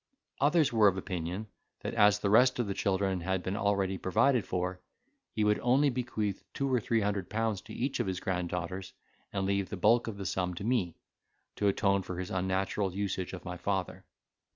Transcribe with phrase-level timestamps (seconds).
[0.39, 1.45] Others were of opinion,
[1.81, 4.79] that, as the rest of the children had been already provided for,
[5.31, 8.93] he would only bequeath two or three hundred pounds to each of his granddaughters,
[9.31, 10.95] and leave the bulk of the sum to me,
[11.55, 14.03] to atone for his unnatural usage of my father.